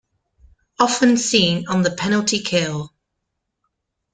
Often 0.79 1.17
seen 1.17 1.67
on 1.67 1.83
the 1.83 1.91
penalty 1.91 2.39
kill. 2.39 2.91